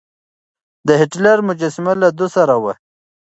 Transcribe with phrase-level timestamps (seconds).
[0.87, 2.73] د هېټلر مجسمه له ده سره وه.